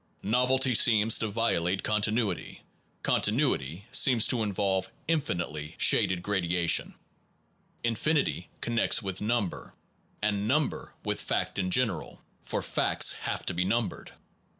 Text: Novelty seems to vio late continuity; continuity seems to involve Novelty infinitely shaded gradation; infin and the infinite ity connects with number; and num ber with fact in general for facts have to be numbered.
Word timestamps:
Novelty 0.23 0.73
seems 0.73 1.19
to 1.19 1.27
vio 1.27 1.61
late 1.61 1.83
continuity; 1.83 2.63
continuity 3.03 3.85
seems 3.91 4.25
to 4.25 4.41
involve 4.41 4.85
Novelty 4.85 5.03
infinitely 5.09 5.75
shaded 5.77 6.23
gradation; 6.23 6.95
infin 7.83 7.83
and 7.83 7.83
the 7.85 7.87
infinite 7.91 8.27
ity 8.27 8.49
connects 8.61 9.03
with 9.03 9.21
number; 9.21 9.75
and 10.19 10.47
num 10.47 10.69
ber 10.69 10.95
with 11.05 11.21
fact 11.21 11.59
in 11.59 11.69
general 11.69 12.19
for 12.41 12.63
facts 12.63 13.13
have 13.13 13.45
to 13.45 13.53
be 13.53 13.63
numbered. 13.63 14.11